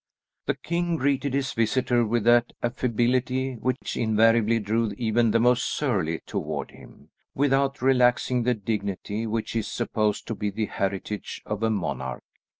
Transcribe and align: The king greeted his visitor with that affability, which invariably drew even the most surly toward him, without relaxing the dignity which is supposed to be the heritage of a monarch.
The 0.47 0.55
king 0.55 0.95
greeted 0.95 1.35
his 1.35 1.53
visitor 1.53 2.03
with 2.03 2.23
that 2.23 2.53
affability, 2.63 3.53
which 3.57 3.95
invariably 3.95 4.57
drew 4.57 4.91
even 4.97 5.29
the 5.29 5.39
most 5.39 5.63
surly 5.63 6.21
toward 6.25 6.71
him, 6.71 7.09
without 7.35 7.83
relaxing 7.83 8.41
the 8.41 8.55
dignity 8.55 9.27
which 9.27 9.55
is 9.55 9.67
supposed 9.67 10.25
to 10.25 10.33
be 10.33 10.49
the 10.49 10.65
heritage 10.65 11.43
of 11.45 11.61
a 11.61 11.69
monarch. 11.69 12.23